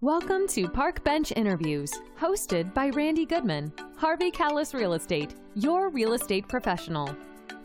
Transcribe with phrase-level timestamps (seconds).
[0.00, 6.12] Welcome to Park Bench Interviews, hosted by Randy Goodman, Harvey Kalles Real Estate, your real
[6.12, 7.12] estate professional.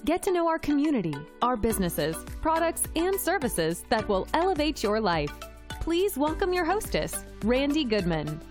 [0.03, 5.31] Get to know our community, our businesses, products, and services that will elevate your life.
[5.79, 8.41] Please welcome your hostess, Randy Goodman.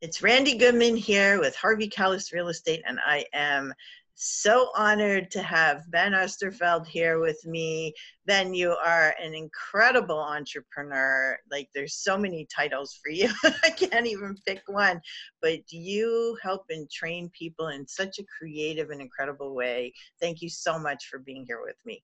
[0.00, 3.74] It's Randy Goodman here with Harvey Kalles Real Estate, and I am
[4.18, 7.94] so honored to have Ben Osterveld here with me.
[8.26, 11.38] Ben, you are an incredible entrepreneur.
[11.50, 13.30] Like, there's so many titles for you.
[13.64, 15.00] I can't even pick one,
[15.40, 19.92] but you help and train people in such a creative and incredible way.
[20.20, 22.02] Thank you so much for being here with me.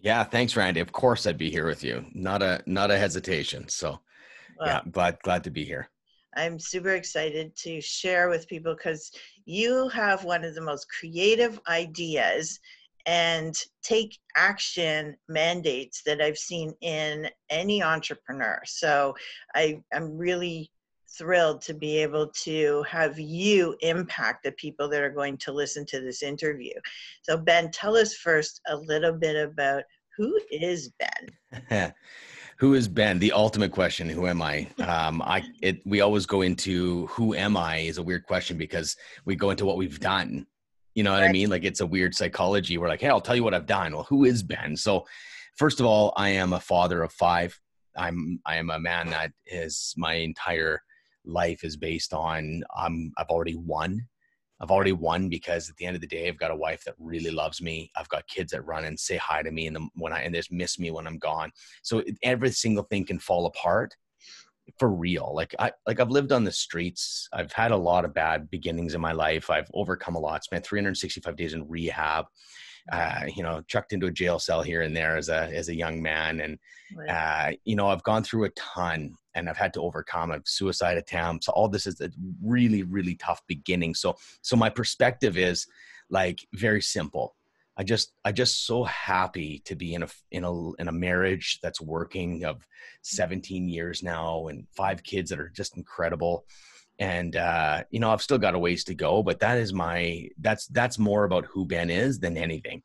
[0.00, 0.80] Yeah, thanks, Randy.
[0.80, 2.06] Of course, I'd be here with you.
[2.12, 3.68] Not a not a hesitation.
[3.68, 4.00] So,
[4.58, 5.90] well, yeah, glad glad to be here.
[6.36, 9.10] I'm super excited to share with people because
[9.44, 12.58] you have one of the most creative ideas
[13.06, 18.60] and take action mandates that I've seen in any entrepreneur.
[18.64, 19.14] So
[19.54, 20.70] I, I'm really
[21.18, 25.84] thrilled to be able to have you impact the people that are going to listen
[25.86, 26.72] to this interview.
[27.22, 29.82] So, Ben, tell us first a little bit about
[30.16, 31.92] who is Ben?
[32.62, 33.18] who is Ben?
[33.18, 34.08] The ultimate question.
[34.08, 34.68] Who am I?
[34.78, 38.94] Um, I it, we always go into who am I is a weird question because
[39.24, 40.46] we go into what we've done.
[40.94, 41.28] You know what right.
[41.28, 41.50] I mean?
[41.50, 42.78] Like it's a weird psychology.
[42.78, 43.92] We're like, hey, I'll tell you what I've done.
[43.92, 44.76] Well, who is Ben?
[44.76, 45.04] So,
[45.56, 47.58] first of all, I am a father of five.
[47.96, 50.82] I'm I am a man that is my entire
[51.24, 54.06] life is based on um, I've already won
[54.62, 56.94] I've already won because at the end of the day, I've got a wife that
[56.98, 57.90] really loves me.
[57.96, 60.52] I've got kids that run and say hi to me, and when I and just
[60.52, 61.50] miss me when I'm gone.
[61.82, 63.96] So every single thing can fall apart
[64.78, 65.32] for real.
[65.34, 67.28] Like I like I've lived on the streets.
[67.32, 69.50] I've had a lot of bad beginnings in my life.
[69.50, 70.44] I've overcome a lot.
[70.44, 72.26] Spent 365 days in rehab
[72.90, 75.74] uh, you know, chucked into a jail cell here and there as a as a
[75.74, 76.58] young man, and
[77.08, 80.96] uh, you know, I've gone through a ton, and I've had to overcome a suicide
[80.96, 81.48] attempts.
[81.48, 82.10] All this is a
[82.42, 83.94] really really tough beginning.
[83.94, 85.66] So so my perspective is
[86.10, 87.36] like very simple.
[87.76, 91.58] I just I just so happy to be in a in a in a marriage
[91.62, 92.66] that's working of
[93.02, 96.44] 17 years now and five kids that are just incredible
[97.02, 100.28] and uh, you know i've still got a ways to go but that is my
[100.38, 102.80] that's that's more about who ben is than anything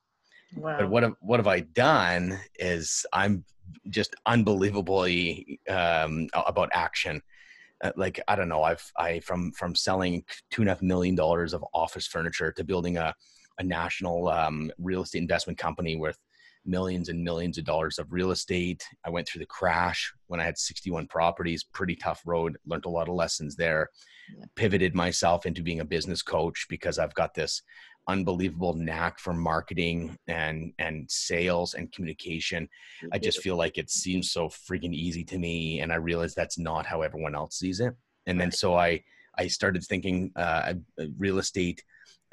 [0.55, 0.77] wow.
[0.79, 3.45] but what have, what have i done is i'm
[3.89, 7.21] just unbelievably um, about action
[7.83, 11.13] uh, like i don't know i've i from from selling two and a half million
[11.13, 13.13] dollars of office furniture to building a
[13.59, 16.17] a national um, real estate investment company worth
[16.67, 18.83] millions and millions of dollars of real estate.
[19.05, 22.89] I went through the crash when I had 61 properties, pretty tough road, learned a
[22.89, 23.89] lot of lessons there.
[24.37, 24.45] Yeah.
[24.55, 27.61] Pivoted myself into being a business coach because I've got this
[28.09, 32.67] unbelievable knack for marketing and and sales and communication.
[33.11, 36.57] I just feel like it seems so freaking easy to me and I realize that's
[36.57, 37.93] not how everyone else sees it.
[38.25, 39.03] And then so I
[39.37, 40.73] I started thinking uh,
[41.17, 41.83] real estate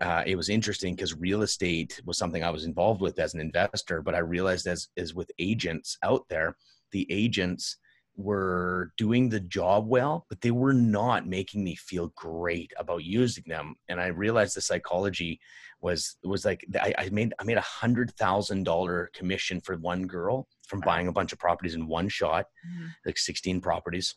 [0.01, 3.41] uh, it was interesting because real estate was something I was involved with as an
[3.41, 6.57] investor, but I realized as is with agents out there,
[6.91, 7.77] the agents
[8.17, 13.45] were doing the job well, but they were not making me feel great about using
[13.47, 13.75] them.
[13.89, 15.41] And I realized the psychology
[15.81, 20.07] was was like I, I made I made a hundred thousand dollar commission for one
[20.07, 22.87] girl from buying a bunch of properties in one shot, mm-hmm.
[23.05, 24.15] like sixteen properties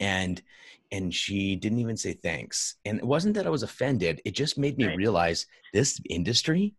[0.00, 0.42] and
[0.92, 2.76] and she didn't even say thanks.
[2.84, 4.96] And it wasn't that i was offended it just made me right.
[4.96, 6.74] realize this industry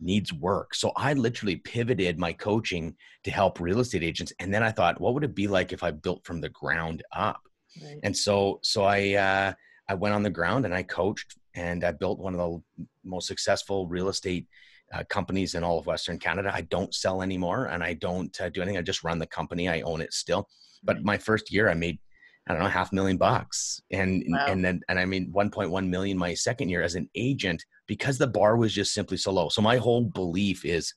[0.00, 0.74] needs work.
[0.74, 5.00] So i literally pivoted my coaching to help real estate agents and then i thought
[5.00, 7.42] what would it be like if i built from the ground up?
[7.82, 7.98] Right.
[8.02, 9.52] and so so i uh,
[9.88, 13.26] i went on the ground and i coached and i built one of the most
[13.26, 14.46] successful real estate
[14.94, 16.50] uh, companies in all of western canada.
[16.52, 18.78] I don't sell anymore and i don't uh, do anything.
[18.78, 19.68] I just run the company.
[19.68, 20.48] I own it still.
[20.82, 21.04] But right.
[21.04, 21.98] my first year i made
[22.48, 23.82] I don't know, half million bucks.
[23.90, 24.46] And wow.
[24.48, 28.26] and then and I mean 1.1 million my second year as an agent because the
[28.26, 29.48] bar was just simply so low.
[29.50, 30.94] So my whole belief is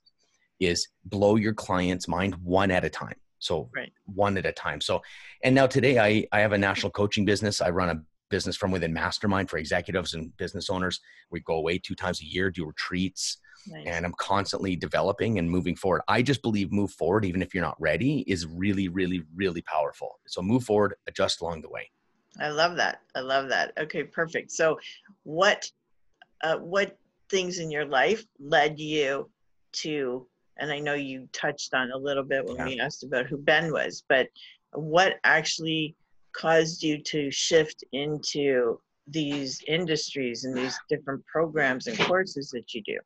[0.60, 3.16] is blow your client's mind one at a time.
[3.40, 3.92] So right.
[4.06, 4.80] one at a time.
[4.80, 5.02] So
[5.44, 7.60] and now today I I have a national coaching business.
[7.60, 8.02] I run a
[8.32, 11.00] business from within mastermind for executives and business owners.
[11.30, 13.38] We go away two times a year, do retreats.
[13.68, 13.86] Nice.
[13.86, 16.02] And I'm constantly developing and moving forward.
[16.08, 20.20] I just believe move forward, even if you're not ready, is really, really, really powerful.
[20.28, 21.92] So move forward, adjust along the way.
[22.40, 23.02] I love that.
[23.16, 23.74] I love that.
[23.78, 24.52] Okay, perfect.
[24.52, 24.80] So,
[25.24, 25.70] what,
[26.44, 26.98] uh, what
[27.30, 29.30] things in your life led you
[29.74, 30.26] to?
[30.58, 32.66] And I know you touched on a little bit when yeah.
[32.66, 34.28] we asked about who Ben was, but
[34.74, 35.96] what actually
[36.34, 42.82] caused you to shift into these industries and these different programs and courses that you
[42.84, 42.98] do?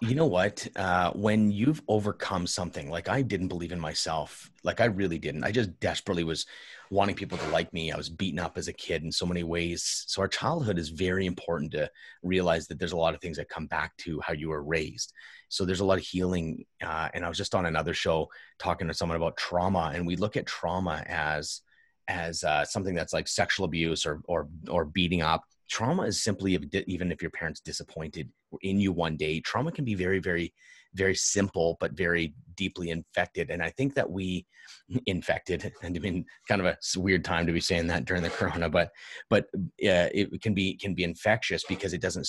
[0.00, 4.80] you know what uh, when you've overcome something like i didn't believe in myself like
[4.80, 6.46] i really didn't i just desperately was
[6.90, 7.92] wanting people to like me.
[7.92, 10.04] I was beaten up as a kid in so many ways.
[10.06, 11.90] So our childhood is very important to
[12.22, 15.12] realize that there's a lot of things that come back to how you were raised.
[15.48, 16.64] So there's a lot of healing.
[16.82, 18.28] Uh, and I was just on another show
[18.58, 21.60] talking to someone about trauma, and we look at trauma as
[22.08, 25.44] as uh, something that's like sexual abuse or or or beating up.
[25.70, 28.30] Trauma is simply even if your parents disappointed
[28.62, 29.40] in you one day.
[29.40, 30.52] Trauma can be very very
[30.94, 34.46] very simple but very deeply infected and i think that we
[35.06, 38.30] infected and i mean kind of a weird time to be saying that during the
[38.30, 38.90] corona but
[39.28, 42.26] but uh, it can be can be infectious because it doesn't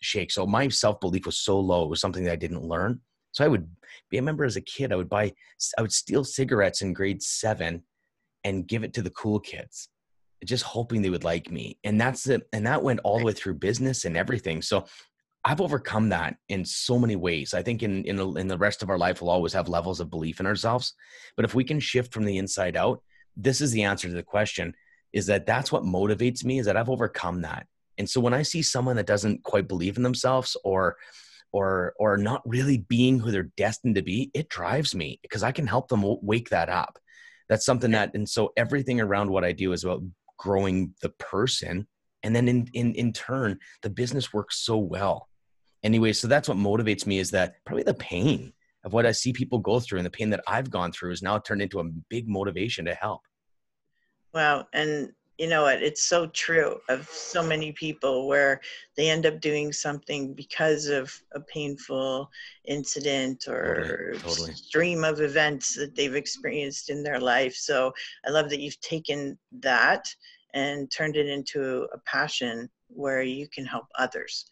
[0.00, 3.00] shake so my self-belief was so low it was something that i didn't learn
[3.32, 3.68] so i would
[4.10, 5.32] be a member as a kid i would buy
[5.78, 7.82] i would steal cigarettes in grade seven
[8.46, 9.88] and give it to the cool kids
[10.44, 13.32] just hoping they would like me and that's it and that went all the way
[13.32, 14.86] through business and everything so
[15.46, 17.54] I've overcome that in so many ways.
[17.54, 20.00] I think in in the, in the rest of our life, we'll always have levels
[20.00, 20.94] of belief in ourselves.
[21.36, 23.00] But if we can shift from the inside out,
[23.36, 24.74] this is the answer to the question:
[25.12, 26.58] is that that's what motivates me?
[26.58, 27.68] Is that I've overcome that.
[27.96, 30.96] And so when I see someone that doesn't quite believe in themselves or
[31.52, 35.52] or or not really being who they're destined to be, it drives me because I
[35.52, 36.98] can help them wake that up.
[37.48, 40.02] That's something that, and so everything around what I do is about
[40.38, 41.86] growing the person,
[42.22, 45.28] and then in in in turn, the business works so well.
[45.82, 48.52] Anyway so that's what motivates me is that probably the pain
[48.84, 51.22] of what i see people go through and the pain that i've gone through is
[51.22, 53.20] now turned into a big motivation to help.
[54.34, 58.60] Wow and you know what it's so true of so many people where
[58.96, 62.30] they end up doing something because of a painful
[62.64, 64.52] incident or totally, totally.
[64.52, 67.92] stream of events that they've experienced in their life so
[68.26, 70.06] i love that you've taken that
[70.54, 74.46] and turned it into a passion where you can help others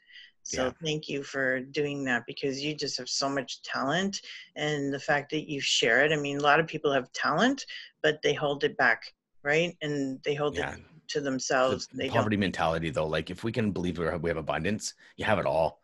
[0.44, 0.72] so yeah.
[0.84, 4.20] thank you for doing that because you just have so much talent
[4.56, 6.12] and the fact that you share it.
[6.12, 7.64] I mean, a lot of people have talent,
[8.02, 9.14] but they hold it back,
[9.44, 9.76] right?
[9.82, 10.74] And they hold yeah.
[10.74, 11.86] it to themselves.
[11.88, 12.40] The they poverty don't.
[12.40, 15.80] mentality though, like if we can believe we have abundance, you have it all.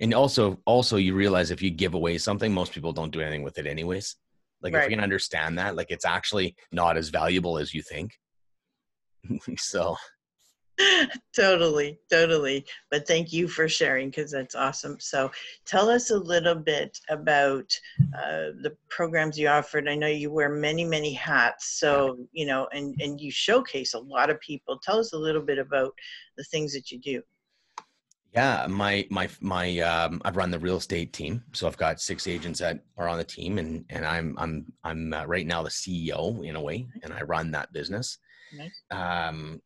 [0.00, 3.42] And also, also you realize if you give away something, most people don't do anything
[3.42, 4.14] with it anyways.
[4.62, 4.84] Like right.
[4.84, 8.12] if you can understand that, like it's actually not as valuable as you think.
[9.56, 9.96] so
[11.34, 12.64] totally, totally.
[12.90, 14.96] But thank you for sharing because that's awesome.
[15.00, 15.30] So,
[15.66, 17.70] tell us a little bit about
[18.16, 19.88] uh, the programs you offered.
[19.88, 21.78] I know you wear many, many hats.
[21.80, 24.78] So, you know, and and you showcase a lot of people.
[24.82, 25.92] Tell us a little bit about
[26.36, 27.22] the things that you do.
[28.34, 32.26] Yeah, my my my um, I've run the real estate team, so I've got six
[32.26, 35.70] agents that are on the team, and and I'm I'm I'm uh, right now the
[35.70, 38.18] CEO in a way, and I run that business.
[38.52, 38.82] Nice.
[38.90, 39.60] Um,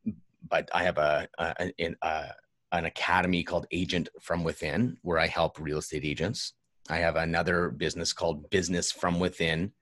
[0.53, 1.73] but I have a, a,
[2.03, 2.35] a,
[2.73, 6.53] an academy called Agent from Within where I help real estate agents.
[6.91, 9.73] I have another business called Business from Within,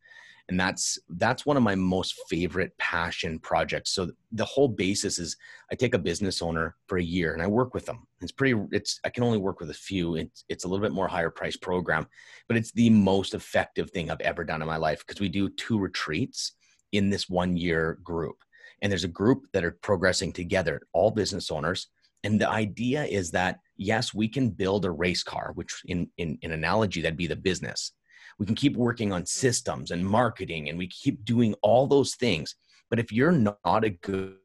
[0.48, 3.90] and that's that's one of my most favorite passion projects.
[3.90, 5.36] So the whole basis is
[5.72, 8.06] I take a business owner for a year and I work with them.
[8.20, 8.54] It's pretty.
[8.70, 10.14] It's I can only work with a few.
[10.14, 12.06] It's it's a little bit more higher price program,
[12.46, 15.48] but it's the most effective thing I've ever done in my life because we do
[15.48, 16.52] two retreats
[16.92, 18.36] in this one year group
[18.82, 21.88] and there's a group that are progressing together, all business owners.
[22.24, 26.38] And the idea is that yes, we can build a race car, which in, in,
[26.42, 27.92] in analogy, that'd be the business.
[28.38, 32.56] We can keep working on systems and marketing and we keep doing all those things.
[32.88, 34.36] But if you're not a good,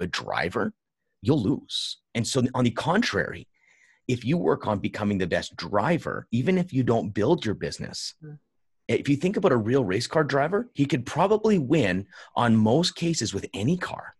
[0.00, 0.72] a driver,
[1.22, 1.98] you'll lose.
[2.14, 3.48] And so on the contrary,
[4.08, 8.14] if you work on becoming the best driver, even if you don't build your business,
[8.22, 8.38] mm
[8.88, 12.96] if you think about a real race car driver, he could probably win on most
[12.96, 14.14] cases with any car.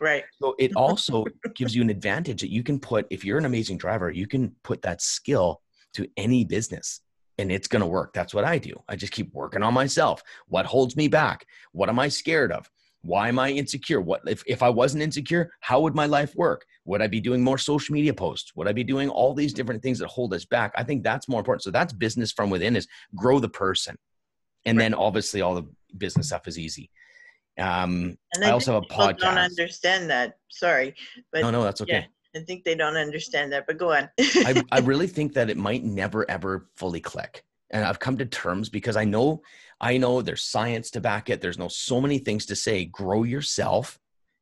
[0.00, 0.24] Right.
[0.40, 3.78] So it also gives you an advantage that you can put, if you're an amazing
[3.78, 5.60] driver, you can put that skill
[5.94, 7.00] to any business
[7.38, 8.12] and it's going to work.
[8.12, 8.74] That's what I do.
[8.88, 10.22] I just keep working on myself.
[10.48, 11.46] What holds me back?
[11.72, 12.70] What am I scared of?
[13.02, 14.00] Why am I insecure?
[14.00, 16.64] What if, if I wasn't insecure, how would my life work?
[16.84, 18.52] Would I be doing more social media posts?
[18.54, 20.72] Would I be doing all these different things that hold us back?
[20.76, 21.62] I think that's more important.
[21.62, 23.96] So that's business from within is grow the person.
[24.64, 24.84] And right.
[24.84, 25.66] then obviously all the
[25.98, 26.90] business stuff is easy.
[27.58, 29.18] Um, I, I also have a podcast.
[29.18, 30.38] Don't understand that.
[30.48, 30.94] Sorry,
[31.32, 32.06] but no, no, that's okay.
[32.34, 34.08] Yeah, I think they don't understand that, but go on.
[34.18, 38.26] I, I really think that it might never ever fully click and I've come to
[38.26, 39.42] terms because I know
[39.80, 41.40] I know there's science to back it.
[41.40, 42.84] There's no so many things to say.
[42.84, 43.98] Grow yourself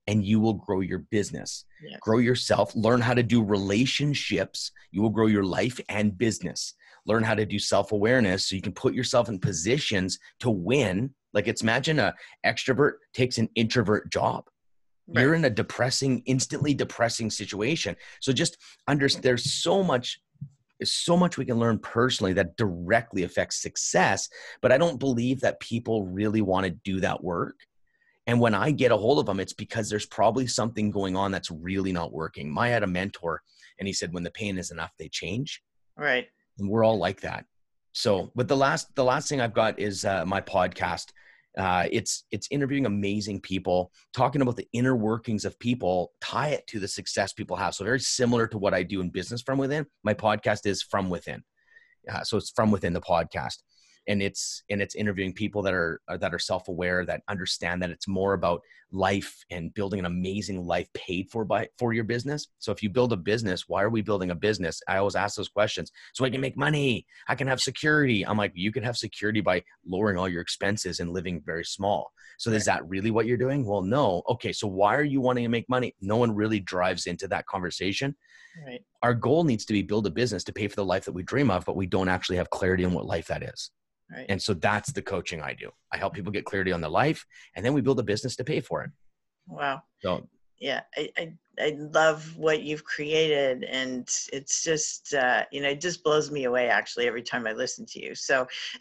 [0.06, 1.64] and you will grow your business.
[2.00, 4.72] Grow yourself, learn how to do relationships.
[4.90, 6.74] You will grow your life and business.
[7.06, 11.14] Learn how to do self-awareness so you can put yourself in positions to win.
[11.32, 14.44] Like it's imagine a extrovert takes an introvert job.
[15.06, 15.22] Right.
[15.22, 17.96] You're in a depressing, instantly depressing situation.
[18.20, 18.58] So just
[18.88, 20.20] understand there's so much
[20.80, 24.28] there's so much we can learn personally that directly affects success,
[24.62, 27.56] but I don't believe that people really want to do that work.
[28.26, 31.32] And when I get a hold of them, it's because there's probably something going on
[31.32, 32.56] that's really not working.
[32.58, 33.42] I had a mentor
[33.78, 35.62] and he said, when the pain is enough, they change.
[35.96, 36.26] Right.
[36.58, 37.44] And we're all like that.
[37.92, 41.06] So, but the last, the last thing I've got is uh, my podcast.
[41.58, 46.66] Uh, it's it's interviewing amazing people, talking about the inner workings of people, tie it
[46.68, 47.74] to the success people have.
[47.74, 49.86] So very similar to what I do in business from within.
[50.04, 51.42] My podcast is from within.
[52.10, 53.56] Uh, so it's from within the podcast
[54.08, 57.90] and it's and it's interviewing people that are uh, that are self-aware that understand that
[57.90, 58.60] it's more about
[58.92, 62.48] life and building an amazing life paid for by for your business.
[62.58, 64.80] So if you build a business why are we building a business?
[64.88, 65.92] I always ask those questions.
[66.14, 68.26] So i can make money i can have security.
[68.26, 72.12] I'm like you can have security by lowering all your expenses and living very small.
[72.38, 73.64] So is that really what you're doing?
[73.64, 74.22] Well no.
[74.28, 75.94] Okay so why are you wanting to make money?
[76.00, 78.16] No one really drives into that conversation.
[78.66, 78.82] Right.
[79.02, 81.22] Our goal needs to be build a business to pay for the life that we
[81.22, 83.70] dream of but we don't actually have clarity on what life that is
[84.10, 85.70] right and so that's the coaching I do.
[85.92, 87.24] I help people get clarity on their life
[87.54, 88.90] and then we build a business to pay for it.
[89.48, 95.60] wow So yeah I, I i love what you've created and it's just uh you
[95.62, 98.46] know it just blows me away actually every time i listen to you so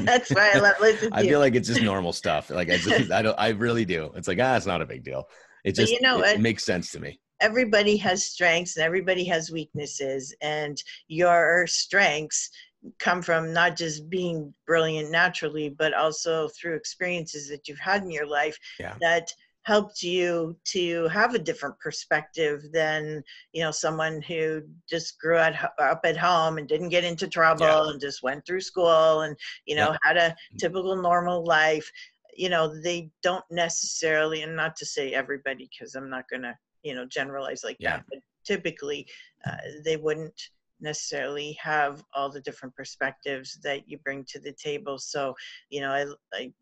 [0.00, 2.50] that's why i love listening to I you feel like it's just normal stuff.
[2.50, 4.10] Like I just, I don't, I really do.
[4.16, 5.24] It's like, ah, it's not a big deal.
[5.64, 6.38] It But just, you know it what?
[6.38, 7.20] makes sense to me.
[7.40, 12.50] everybody has strengths and everybody has weaknesses and your strengths
[12.98, 18.10] come from not just being brilliant naturally but also through experiences that you've had in
[18.10, 18.94] your life Yeah.
[19.00, 25.36] that helped you to have a different perspective than you know someone who just grew
[25.36, 27.90] at, up at home and didn't get into trouble Yeah.
[27.90, 29.96] and just went through school and you know Yeah.
[30.02, 31.90] had a typical normal life
[32.34, 36.56] you know they don't necessarily and not to say everybody because i'm not going to
[36.82, 37.96] you know generalize like Yeah.
[37.96, 39.06] that but typically
[39.46, 40.40] uh, they wouldn't
[40.80, 45.34] necessarily have all the different perspectives that you bring to the table so
[45.70, 46.04] you know i,
[46.34, 46.52] I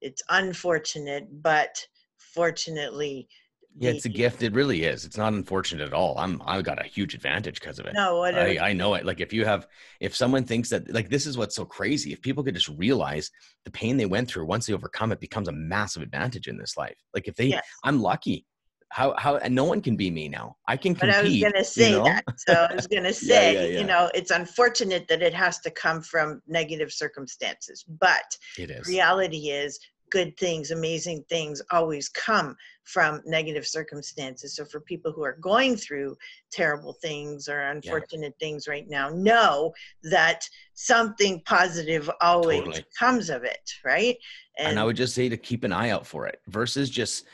[0.00, 1.76] it's unfortunate but
[2.18, 3.28] fortunately
[3.76, 4.42] Yeah, it's a gift.
[4.44, 5.04] It really is.
[5.04, 6.16] It's not unfortunate at all.
[6.16, 7.94] I'm, I've got a huge advantage because of it.
[7.94, 9.04] no I, I know it.
[9.04, 9.66] Like if you have,
[10.00, 12.12] if someone thinks that, like this is what's so crazy.
[12.12, 13.30] If people could just realize
[13.64, 16.76] the pain they went through, once they overcome it, becomes a massive advantage in this
[16.76, 16.96] life.
[17.14, 17.66] Like if they, Yes.
[17.82, 18.46] I'm lucky.
[18.94, 20.56] How how and no one can be me now.
[20.68, 21.10] I can compete.
[21.10, 21.18] but.
[21.18, 22.04] I was going to you say know?
[22.04, 22.24] that.
[22.36, 23.80] So I was going to say, yeah, yeah.
[23.80, 28.86] you know, it's unfortunate that it has to come from negative circumstances, but It is.
[28.86, 29.80] reality is
[30.12, 34.54] good things, amazing things always come from negative circumstances.
[34.54, 36.16] So for people who are going through
[36.52, 39.72] terrible things or unfortunate things right now, know
[40.04, 42.84] that something positive always Totally.
[42.96, 44.16] comes of it, right?
[44.56, 47.24] and I would just say to keep an eye out for it versus just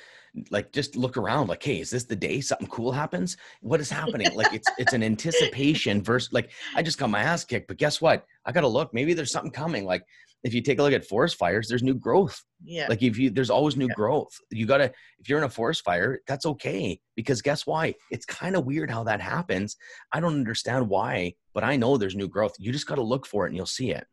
[0.50, 3.36] like just look around like hey is this the day something cool happens?
[3.60, 4.34] What is happening?
[4.34, 8.00] Like it's it's an anticipation versus like i just got my ass kicked but guess
[8.00, 8.24] what?
[8.46, 10.02] I gotta look maybe there's something coming like
[10.42, 12.42] if you take a look at forest fires there's new growth.
[12.62, 13.94] Yeah, like if you there's always new Yeah.
[13.94, 14.32] growth.
[14.50, 17.94] You gotta if you're in a forest fire that's okay because guess why?
[18.10, 19.76] It's kind of weird how that happens.
[20.12, 22.52] I don't understand why but i know there's new growth.
[22.58, 24.06] You just gotta look for it and you'll see it.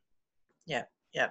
[0.66, 0.84] Yeah,
[1.14, 1.30] yeah.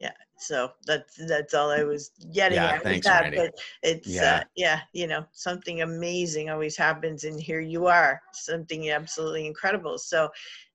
[0.00, 3.34] Yeah so that's that's all I was getting Yeah, at with thanks, that.
[3.34, 4.36] But it's Yeah.
[4.36, 9.98] uh, yeah, you know, something amazing always happens, and here you are, something absolutely incredible.
[9.98, 10.30] So,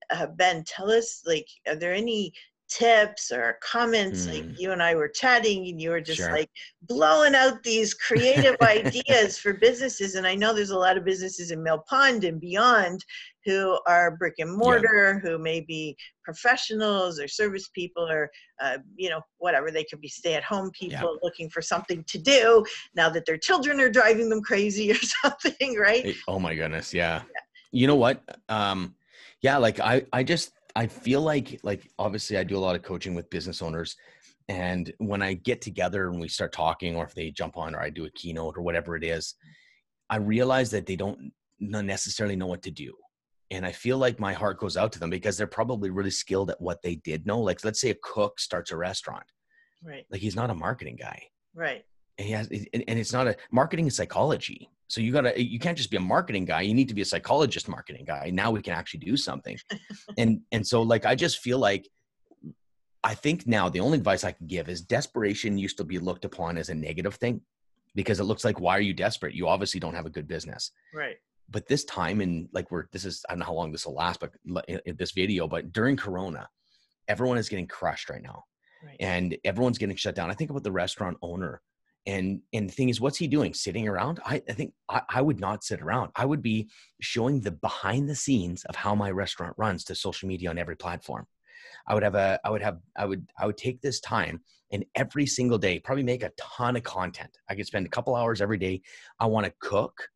[0.10, 2.34] uh, Ben, tell us, like, are there any
[2.70, 4.26] tips or comments?
[4.26, 4.32] Hmm.
[4.32, 6.32] Like you and I were chatting, and you were just Sure.
[6.32, 6.50] like
[6.84, 11.52] blowing out these creative ideas for businesses, and I know there's a lot of businesses
[11.52, 13.06] in Mill Pond and beyond
[13.46, 18.30] who are brick and mortar, who may be professionals or service people or
[18.62, 19.72] uh, you know whatever.
[19.72, 23.90] They could be stay-at-home people looking for something to do now that their children are
[23.90, 26.06] driving them crazy or something right?
[26.06, 27.24] It- oh my goodness yeah.
[27.72, 28.22] You know what?
[28.50, 28.96] Um
[29.42, 32.82] yeah like i i just i feel like like obviously i do a lot of
[32.82, 33.96] coaching with business owners
[34.50, 37.82] and when i get together and we start talking or if they jump on or
[37.82, 39.36] i do a keynote or whatever it is
[40.10, 42.94] i realize that they don't necessarily know what to do
[43.52, 46.50] and i feel like my heart goes out to them because they're probably really skilled
[46.50, 49.26] at what they did know like let's say a cook starts a restaurant.
[49.84, 50.06] Right.
[50.10, 51.24] Like he's not a marketing guy.
[51.54, 51.84] Right.
[52.18, 54.70] And he has and and it's not a marketing is psychology.
[54.88, 56.62] So you gotta you can't just be a marketing guy.
[56.62, 58.30] You need to be a psychologist marketing guy.
[58.32, 59.58] Now we can actually do something.
[60.18, 61.88] And and so like i just feel like
[63.04, 66.26] i think now the only advice i can give is desperation used to be looked
[66.26, 67.42] upon as a negative thing
[67.96, 69.34] because it looks like why are you desperate?
[69.34, 70.72] You obviously don't have a good business.
[70.94, 71.18] Right
[71.52, 73.94] but this time and like we're this is i don't know how long this will
[73.94, 74.32] last but
[74.68, 76.48] in, in this video but during corona
[77.08, 78.44] everyone is getting crushed right now
[78.84, 80.32] right and everyone's getting shut down.
[80.32, 81.62] I think about the restaurant owner
[82.08, 85.22] and and the thing is what's he doing sitting around i, I think I, I
[85.22, 86.68] would not sit around i would be
[87.00, 90.76] showing the behind the scenes of how my restaurant runs to social media on every
[90.76, 91.28] platform
[91.88, 94.42] I would have a, I would have, I would, I would take this time
[94.72, 97.38] and every single day, probably make a ton of content.
[97.50, 98.82] I could spend a couple hours every day.
[99.20, 100.08] I want to cook.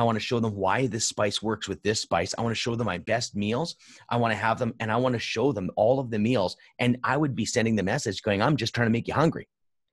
[0.00, 2.34] I want to show them why this spice works with this spice.
[2.38, 3.76] I want to show them my best meals.
[4.08, 6.56] I want to have them and I want to show them all of the meals.
[6.78, 9.46] And I would be sending the message going, I'm just trying to make you hungry.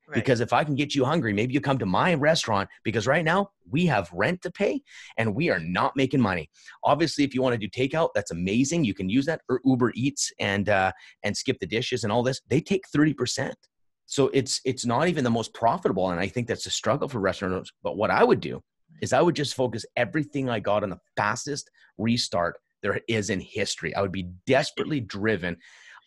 [0.08, 0.16] Right.
[0.16, 3.26] Because if I can get you hungry, maybe you come to my restaurant because right
[3.26, 4.82] now we have rent to pay
[5.18, 6.50] and we are not making money.
[6.86, 8.86] Obviously, if you want to do takeout, that's amazing.
[8.86, 12.40] You can use that or Uber Eats and uh, and SkipTheDishes and all this.
[12.48, 13.58] They take thirty percent,
[14.06, 16.12] so it's it's not even the most profitable.
[16.12, 17.74] And I think that's a struggle for restaurants.
[17.84, 18.64] But what I would do
[19.02, 23.40] is I would just focus everything I got on the fastest restart there is in
[23.40, 23.96] history.
[23.96, 25.58] I would be desperately driven.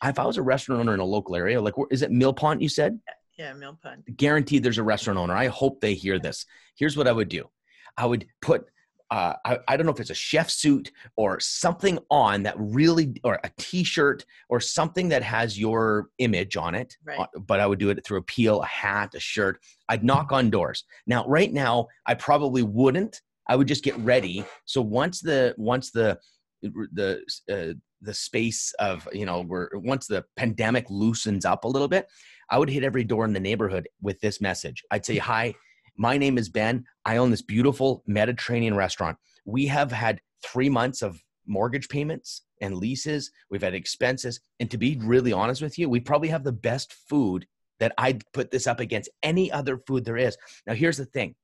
[0.03, 2.63] If I was a restaurant owner in a local area, like is it Millpond?
[2.63, 3.01] You said
[3.41, 4.03] yeah, Mill Pond.
[4.17, 5.35] Guaranteed there's a restaurant owner.
[5.35, 6.45] I hope they hear this.
[6.77, 7.49] Here's what I would do
[7.97, 8.67] I would put,
[9.11, 13.21] uh, I, I don't know if it's a chef suit or something on that really,
[13.25, 16.97] or a t shirt or something that has your image on it.
[17.05, 17.19] Right.
[17.19, 19.61] Uh, but I would do it through a peel, a hat, a shirt.
[19.89, 20.85] I'd knock on doors.
[21.07, 23.21] Now, right now, I probably wouldn't.
[23.49, 24.45] I would just get ready.
[24.65, 26.19] So once the, once the,
[26.63, 31.89] the, uh, the space of you know where once the pandemic loosens up a little
[31.89, 32.07] bit
[32.51, 34.83] I would hit every door in the neighborhood with this message.
[34.91, 35.55] I'd say, Hi,
[36.01, 36.83] my name is Ben.
[37.05, 39.19] I own this beautiful Mediterranean restaurant.
[39.45, 43.31] We have had three months of mortgage payments and leases.
[43.51, 44.41] We've had expenses.
[44.61, 47.47] And to be really honest with you, we probably have the best food
[47.81, 50.39] that I'd put this up against any other food there is.
[50.67, 51.35] Now, here's the thing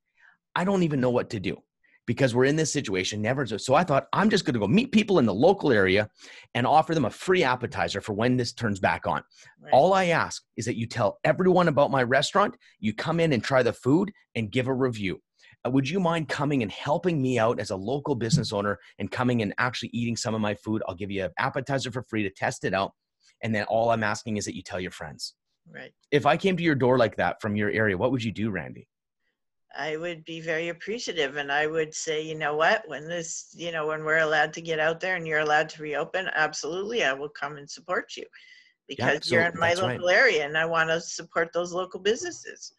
[0.54, 1.58] I don't even know what to do
[2.06, 4.92] because we're in this situation never so i thought i'm just going to go meet
[4.92, 6.08] people in the local area
[6.54, 9.22] and offer them a free appetizer for when this turns back on.
[9.60, 9.72] Right.
[9.72, 13.42] all i ask is that you tell everyone about my restaurant you come in and
[13.42, 15.20] try the food and give a review.
[15.64, 19.10] Uh, would you mind coming and helping me out as a local business owner and
[19.10, 20.82] coming and actually eating some of my food?
[20.86, 22.92] I'll give you an appetizer for free to test it out
[23.42, 25.34] and then all i'm asking is that you tell your friends.
[25.72, 25.92] Right.
[26.10, 28.50] If i came to your door like that from your area what would you do
[28.50, 28.88] randy
[29.76, 33.72] I would be very appreciative and I would say, you know what, when this, you
[33.72, 37.12] know, when we're allowed to get out there and you're allowed to reopen, absolutely, I
[37.12, 38.24] will come and support you
[38.88, 40.16] because yeah, you're in my local right.
[40.16, 42.72] area and I want to support those local businesses.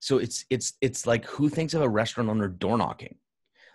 [0.00, 3.16] So it's it's it's like who thinks of a restaurant owner door knocking?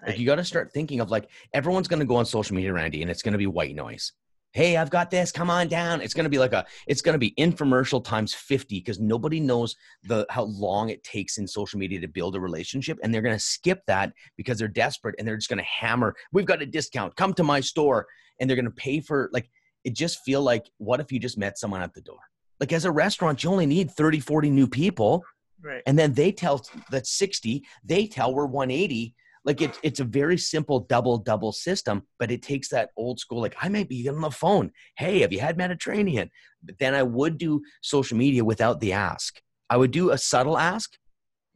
[0.02, 0.10] Right.
[0.10, 2.74] Like you got to start thinking of like everyone's going to go on social media,
[2.74, 4.12] Randy, and it's going to be white noise
[4.54, 6.02] hey i've got this come on down.
[6.02, 9.40] It's going to be like a it's going to be infomercial times 50 because nobody
[9.40, 13.22] knows the how long it takes in social media to build a relationship and they're
[13.22, 16.62] going to skip that because they're desperate and they're just going to hammer we've got
[16.62, 18.08] a discount come to my store
[18.40, 19.50] and they're going to pay for like
[19.84, 22.20] it just feel like what if you just met someone at the door?
[22.60, 25.24] Like as a restaurant you only need 30 40 new people
[25.62, 25.84] right.
[25.86, 29.16] and then they tell that 60 they tell we're 180
[29.48, 33.42] like it's it's a very simple double double system, but it takes that old school.
[33.42, 34.72] Like I might be on the phone.
[34.98, 36.30] Hey, have you had Mediterranean?
[36.62, 39.42] But then I would do social media without the ask.
[39.70, 40.98] I would do a subtle ask,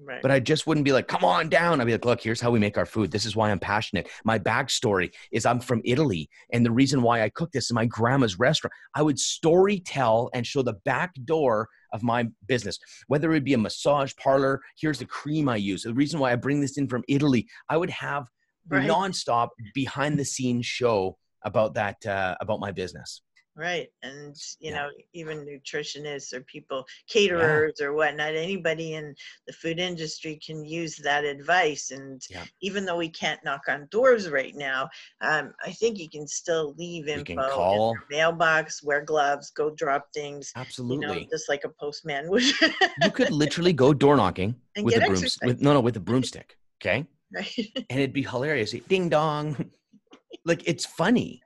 [0.03, 0.21] Right.
[0.21, 1.79] But I just wouldn't be like, come on down.
[1.79, 3.11] I'd be like, look, here's how we make our food.
[3.11, 4.09] This is why I'm passionate.
[4.23, 6.27] My backstory is I'm from Italy.
[6.51, 10.31] And the reason why I cook this in my grandma's restaurant, I would story tell
[10.33, 14.61] and show the back door of my business, whether it be a massage parlor.
[14.79, 15.83] Here's the cream I use.
[15.83, 18.27] The reason why I bring this in from Italy, I would have
[18.69, 18.89] right.
[18.89, 23.21] nonstop behind the scenes show about that, uh, about my business.
[23.55, 23.89] Right.
[24.01, 24.75] And, you yeah.
[24.75, 27.87] know, even nutritionists or people, caterers yeah.
[27.87, 29.13] or whatnot, anybody in
[29.45, 31.91] the food industry can use that advice.
[31.91, 32.45] And yeah.
[32.61, 36.73] even though we can't knock on doors right now, um, I think you can still
[36.77, 40.51] leave you info in mailbox, wear gloves, go drop things.
[40.55, 41.07] Absolutely.
[41.07, 42.43] You know, just like a postman would.
[42.43, 46.57] you could literally go door knocking with a broom, with, no, no, with a broomstick.
[46.81, 47.05] Okay.
[47.33, 47.55] Right.
[47.89, 48.75] and it'd be hilarious.
[48.89, 49.71] Ding dong.
[50.45, 51.41] like it's funny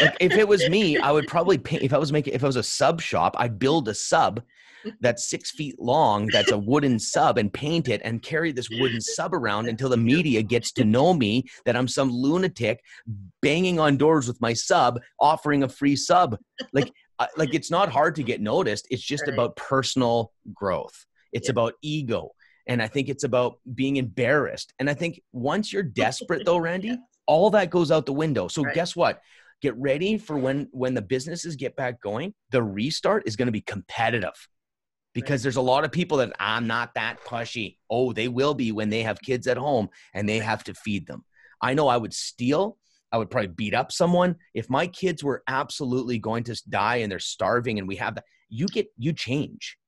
[0.00, 1.82] like if it was me, I would probably paint.
[1.82, 4.42] If I was making, if I was a sub shop, I'd build a sub
[5.00, 9.00] that's six feet long, that's a wooden sub, and paint it and carry this wooden
[9.00, 12.80] sub around until the media gets to know me that I'm some lunatic
[13.42, 16.38] banging on doors with my sub, offering a free sub.
[16.72, 16.92] Like,
[17.36, 18.86] like it's not hard to get noticed.
[18.90, 19.34] It's just right.
[19.34, 21.06] about personal growth.
[21.32, 21.52] It's yeah.
[21.52, 22.30] about ego.
[22.68, 24.72] And I think it's about being embarrassed.
[24.78, 26.96] And I think once you're desperate, though, Randy, yeah.
[27.26, 28.48] all that goes out the window.
[28.48, 28.74] So right.
[28.74, 29.20] guess what?
[29.62, 33.52] Get ready for when when the businesses get back going the restart is going to
[33.52, 34.48] be competitive.
[35.14, 37.78] Because there's a lot of people that i'm not that pushy.
[37.88, 41.06] Oh they will be when they have kids at home and they have to feed
[41.06, 41.24] them.
[41.60, 42.78] I know i would steal
[43.12, 44.36] i would probably beat up someone.
[44.54, 48.24] If my kids were absolutely going to die and they're starving and we have that
[48.48, 49.78] you get you change.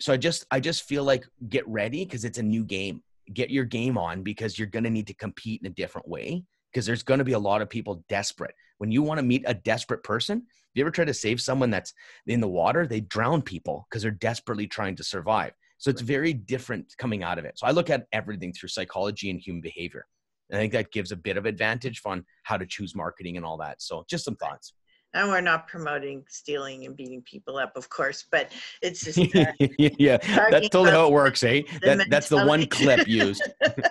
[0.00, 3.02] So i just i just feel like get ready because it's a new game.
[3.32, 6.44] Get your game on because you're going to need to compete in a different way
[6.70, 8.54] because there's going to be a lot of people desperate.
[8.78, 11.70] When you want to meet a desperate person, if you ever try to save someone
[11.70, 11.94] that's
[12.26, 15.52] in the water, they drown people because they're desperately trying to survive.
[15.78, 17.58] So it's very different coming out of it.
[17.58, 20.06] So I look at everything through psychology and human behavior.
[20.50, 23.44] And I think that gives a bit of advantage on how to choose marketing and
[23.44, 23.82] all that.
[23.82, 24.74] So just some thoughts.
[25.14, 28.50] And we're not promoting stealing and beating people up, of course, but
[28.82, 30.18] it's just uh, yeah,
[30.50, 31.62] that's totally how it works, eh?
[31.82, 33.42] That, that's the one clip used.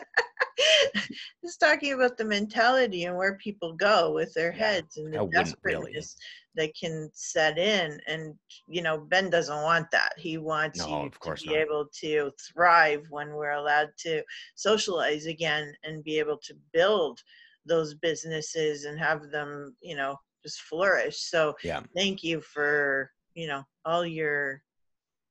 [1.45, 6.17] just talking about the mentality and where people go with their heads and the desperateness
[6.55, 6.67] really.
[6.67, 7.99] that can set in.
[8.08, 8.34] And
[8.67, 10.13] you know, Ben doesn't want that.
[10.17, 11.58] He wants no, you to be not.
[11.58, 14.23] able to thrive when we're allowed to
[14.55, 17.21] socialize again and be able to build
[17.65, 21.17] those businesses and have them, you know, just flourish.
[21.17, 21.81] So yeah.
[21.95, 24.62] thank you for, you know, all your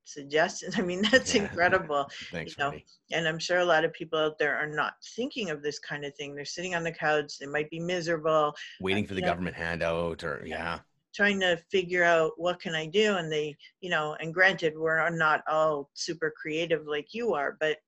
[0.04, 0.74] suggestions.
[0.78, 1.42] I mean, that's yeah.
[1.42, 2.08] incredible.
[2.30, 2.72] Thanks, you know,
[3.12, 6.04] and I'm sure a lot of people out there are not thinking of this kind
[6.04, 6.34] of thing.
[6.34, 10.42] They're sitting on the couch, they might be miserable, waiting for the government handout or
[10.44, 10.80] yeah.
[11.14, 15.08] Trying to figure out what can I do, and they, you know, and granted, we're
[15.10, 17.78] not all super creative like you are, but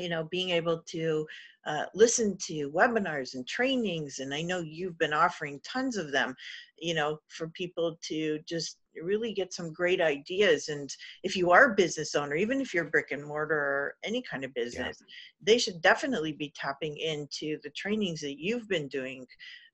[0.00, 1.26] you know, being able to
[1.66, 6.34] uh, listen to webinars and trainings, and I know you've been offering tons of them,
[6.78, 10.68] you know, for people to just really get some great ideas.
[10.68, 10.90] And
[11.22, 14.44] if you are a business owner, even if you're brick and mortar or any kind
[14.44, 15.06] of business, yeah.
[15.42, 19.26] they should definitely be tapping into the trainings that you've been doing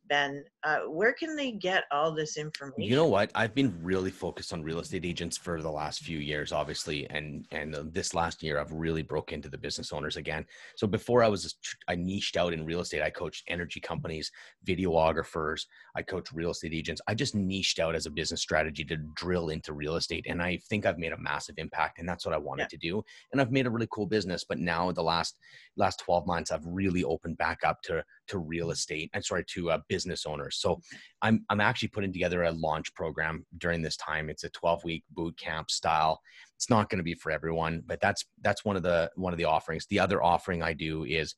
[0.09, 2.91] Ben, uh, where can they get all this information?
[2.91, 3.31] You know what?
[3.35, 7.47] I've been really focused on real estate agents for the last few years, obviously, and
[7.51, 10.47] and uh, this last year I've really broke into the business owners again.
[10.77, 11.57] So before I was
[11.89, 13.03] I niched out in real estate.
[13.03, 14.31] I coached energy companies,
[14.67, 15.63] videographers.
[15.97, 17.01] I coached real estate agents.
[17.09, 20.59] I just niched out as a business strategy to drill into real estate, and I
[20.69, 22.69] think I've made a massive impact, and that's what I wanted yeah.
[22.69, 23.05] to do.
[23.33, 24.45] And I've made a really cool business.
[24.49, 25.37] But now the last
[25.77, 29.11] last twelve months, I've really opened back up to to real estate.
[29.15, 30.59] I'm sorry to uh, business owners.
[30.59, 30.81] So
[31.23, 34.31] I'm I'm actually putting together a launch program during this time.
[34.31, 36.21] It's a 12 week boot camp style.
[36.55, 39.39] It's not going to be for everyone, but that's that's one of the one of
[39.39, 39.87] the offerings.
[39.87, 41.35] The other offering I do is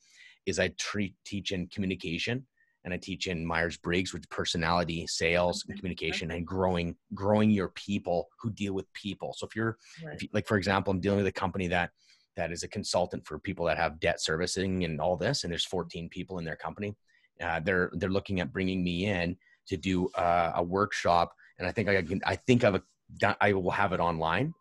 [0.46, 2.46] is I treat, teach in communication
[2.84, 7.68] and I teach in Myers Briggs, which personality, sales, and communication, and growing growing your
[7.70, 9.34] people who deal with people.
[9.36, 10.14] So if you're, right.
[10.14, 11.90] if you, like for example, I'm dealing with a company that
[12.38, 15.64] that is a consultant for people that have debt servicing and all this, and there's
[15.64, 16.96] 14 people in their company.
[17.42, 21.72] Uh, they're they're looking at bringing me in to do uh, a workshop, and I
[21.72, 22.20] think I can.
[22.24, 22.80] I think I've
[23.40, 24.54] I will have it online,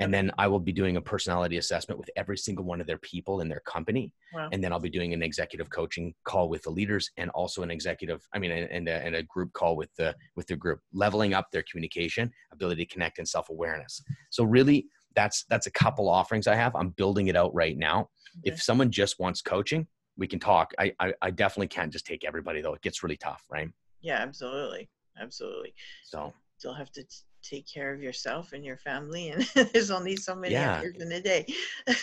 [0.00, 2.98] and then I will be doing a personality assessment with every single one of their
[2.98, 4.48] people in their company, wow.
[4.52, 7.70] and then I'll be doing an executive coaching call with the leaders, and also an
[7.70, 8.26] executive.
[8.32, 11.50] I mean, and a, and a group call with the with the group, leveling up
[11.50, 14.02] their communication, ability to connect, and self awareness.
[14.30, 14.86] So really
[15.18, 16.76] that's that's a couple offerings I have.
[16.76, 18.08] I'm building it out right now.
[18.38, 18.52] Okay.
[18.52, 20.72] If someone just wants coaching, we can talk.
[20.78, 22.74] I, I, I definitely can't just take everybody though.
[22.74, 23.68] It gets really tough, right?
[24.00, 24.88] Yeah, absolutely,
[25.20, 25.74] absolutely.
[26.04, 27.08] So still have to t-
[27.42, 30.78] take care of yourself and your family, and there's only so many yeah.
[30.78, 31.46] hours in a day.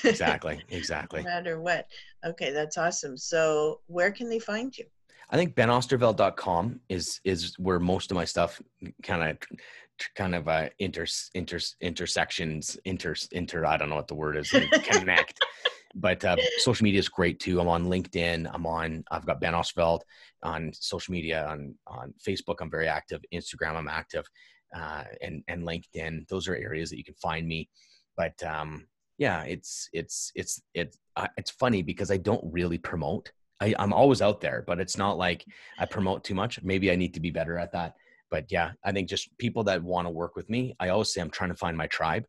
[0.03, 1.23] exactly, exactly.
[1.23, 1.87] no matter what.
[2.25, 3.17] Okay, that's awesome.
[3.17, 4.85] So where can they find you?
[5.29, 8.61] I think benosterveld.com is is where most of my stuff
[9.03, 9.37] kind of
[10.15, 14.49] kind of uh, inter, inter intersections inter inter I don't know what the word is
[14.49, 15.39] connect.
[15.95, 17.59] but uh, social media is great too.
[17.59, 18.49] I'm on LinkedIn.
[18.53, 19.03] I'm on.
[19.09, 20.01] I've got Ben Osterveld
[20.43, 22.57] on social media on on Facebook.
[22.59, 23.21] I'm very active.
[23.33, 23.75] Instagram.
[23.75, 24.25] I'm active,
[24.75, 26.27] uh, and and LinkedIn.
[26.27, 27.69] Those are areas that you can find me.
[28.17, 33.31] But um, yeah, it's it's it's it's uh, it's funny because I don't really promote.
[33.61, 35.45] I, I'm always out there, but it's not like
[35.77, 35.93] I mm-hmm.
[35.93, 36.61] promote too much.
[36.63, 37.95] Maybe I need to be better at that
[38.35, 41.21] but yeah, I think just people that want to work with me, I always say
[41.21, 42.25] I'm trying to find my tribe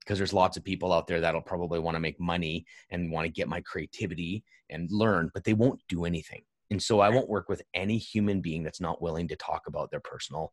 [0.00, 3.26] because there's lots of people out there that'll probably want to make money and want
[3.26, 6.42] to get my creativity and learn, but they won't do anything.
[6.70, 9.90] And so I won't work with any human being that's not willing to talk about
[9.90, 10.52] their personal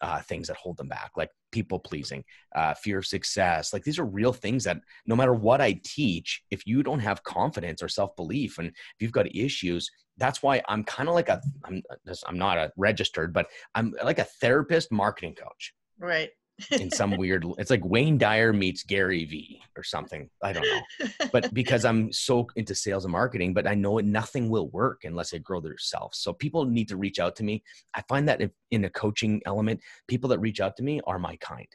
[0.00, 3.72] uh, things that hold them back, like people pleasing, uh, fear of success.
[3.72, 7.22] Like these are real things that no matter what I teach, if you don't have
[7.22, 11.28] confidence or self belief, and if you've got issues, that's why I'm kind of like
[11.28, 11.82] a I'm
[12.26, 15.74] I'm not a registered, but I'm like a therapist marketing coach.
[15.98, 16.30] Right.
[16.70, 20.28] In some weird it's like Wayne Dyer meets Gary Vee or something.
[20.42, 21.08] I don't know.
[21.32, 25.30] But because I'm so into sales and marketing, but I know nothing will work unless
[25.30, 26.14] they grow their self.
[26.14, 27.62] So people need to reach out to me.
[27.94, 28.40] I find that
[28.70, 31.68] in a coaching element, people that reach out to me are my kind.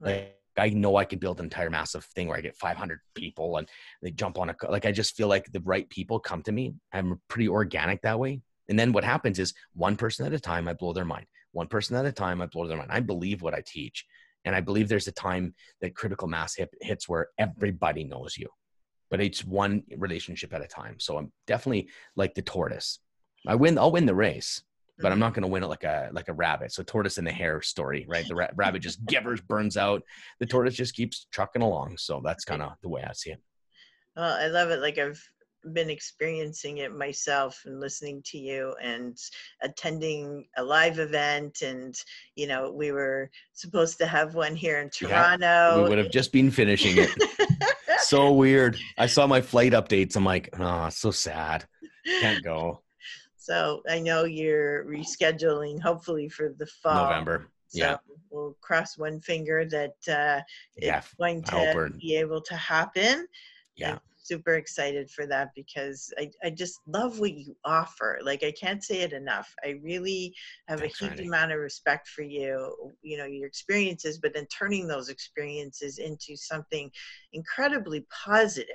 [0.00, 3.56] Like, I know I could build an entire massive thing where I get 500 people
[3.56, 3.68] and
[4.02, 6.74] they jump on a like I just feel like the right people come to me.
[6.92, 8.40] I'm pretty organic that way.
[8.68, 11.26] And then what happens is one person at a time I blow their mind.
[11.52, 12.90] One person at a time I blow their mind.
[12.92, 14.06] I believe what I teach.
[14.44, 18.48] And I believe there's a time that critical mass hit, hits where everybody knows you.
[19.10, 20.98] But it's one relationship at a time.
[20.98, 22.98] So I'm definitely like the tortoise.
[23.46, 24.62] I win I'll win the race,
[24.98, 25.20] but I'm mm-hmm.
[25.20, 26.72] not going to win it like a like a rabbit.
[26.72, 28.26] So tortoise and the hare story, right?
[28.26, 30.02] The ra- rabbit just givers, burns out.
[30.40, 31.98] The tortoise just keeps trucking along.
[31.98, 33.42] So that's kind of the way I see it.
[34.16, 34.80] Well, I love it.
[34.80, 35.22] Like I've
[35.72, 39.16] been experiencing it myself and listening to you and
[39.62, 41.94] attending a live event and
[42.36, 46.10] you know we were supposed to have one here in toronto yeah, we would have
[46.10, 47.10] just been finishing it.
[48.04, 48.76] So weird.
[48.98, 50.14] I saw my flight updates.
[50.16, 51.64] I'm like oh so sad.
[52.20, 52.82] Can't go.
[53.36, 57.04] So i know you're rescheduling hopefully for the fall.
[57.04, 57.48] November.
[57.68, 57.96] So yeah.
[58.30, 60.42] we'll cross one finger that uh,
[60.76, 63.26] yeah, it's going to be able to happen.
[63.74, 68.18] Yeah super excited for that because I, I just love what you offer.
[68.22, 69.54] Like I can't say it enough.
[69.64, 70.34] I really
[70.68, 74.88] have a huge amount of respect for you, you know, your experiences, but then turning
[74.88, 76.90] those experiences into something
[77.32, 78.66] incredibly positive,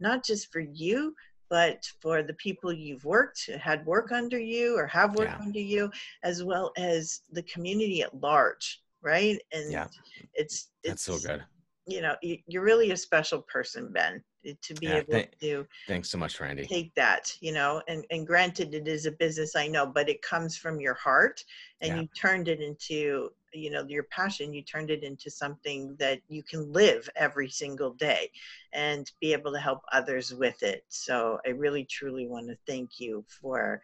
[0.00, 1.14] not just for you,
[1.48, 5.46] but for the people you've worked, had work under you or have worked yeah.
[5.46, 5.90] under you,
[6.22, 9.40] as well as the community at large, right?
[9.52, 9.86] And yeah.
[10.34, 11.42] it's, it's that's so good.
[11.88, 15.66] You know, you're really a special person, Ben eh, to be yeah, able th- to
[15.86, 16.66] thanks so much randy.
[16.66, 20.20] take that you know and and granted it is a business i know but it
[20.22, 21.42] comes from your heart
[21.80, 22.02] and yeah.
[22.02, 26.42] you turned it into you know your passion you turned it into something that you
[26.42, 28.30] can live every single day
[28.72, 30.84] and be able to help others with it.
[30.88, 33.80] So i really truly want to thank you for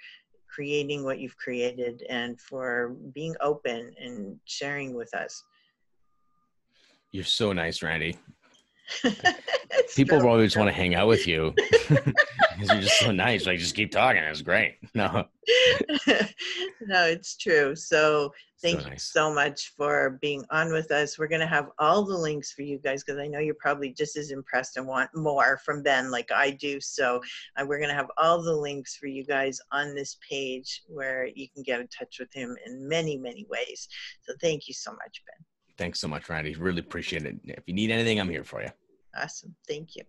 [0.55, 5.43] creating what you've created and for being open and sharing with us
[7.15, 8.17] you're so nice randy
[9.97, 11.55] People always want to hang out with you
[11.89, 12.13] because
[12.59, 13.47] you're just so nice.
[13.47, 14.23] Like, just keep talking.
[14.23, 14.77] It's great.
[14.95, 15.25] No,
[16.87, 17.75] no, it's true.
[17.75, 19.11] So, thank so you nice.
[19.13, 21.19] so much for being on with us.
[21.19, 23.91] We're going to have all the links for you guys because I know you're probably
[23.91, 26.81] just as impressed and want more from Ben like I do.
[26.81, 27.21] So,
[27.57, 31.27] uh, we're going to have all the links for you guys on this page where
[31.35, 33.89] you can get in touch with him in many, many ways.
[34.23, 35.45] So, thank you so much, Ben.
[35.77, 36.55] Thanks so much, Randy.
[36.55, 37.37] Really appreciate it.
[37.45, 38.69] If you need anything, I'm here for you.
[39.17, 39.55] Awesome.
[39.69, 40.03] Thank you.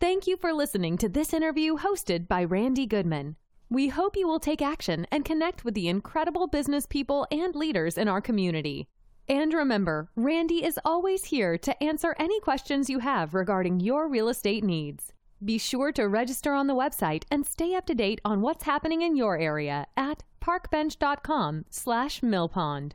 [0.00, 3.36] Thank you for listening to this interview hosted by Randy Goodman.
[3.68, 7.98] We hope you will take action and connect with the incredible business people and leaders
[7.98, 8.88] in our community.
[9.28, 14.30] And remember, Randy is always here to answer any questions you have regarding your real
[14.30, 15.12] estate needs.
[15.44, 19.02] Be sure to register on the website and stay up to date on what's happening
[19.02, 22.92] in your area at parkbench.com slash millpond.